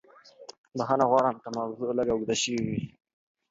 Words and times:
بښنه 0.77 1.05
غواړم 1.11 1.35
که 1.43 1.49
موضوع 1.57 1.89
لږه 1.97 2.13
اوږده 2.13 2.35
شوې 2.41 2.61
وي. 2.67 2.81